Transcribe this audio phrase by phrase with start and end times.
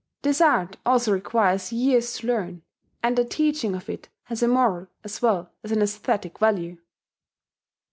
[0.23, 2.63] This art also requires years to learn;
[3.03, 6.79] and the teaching of it has a moral as well as an aesthetic value.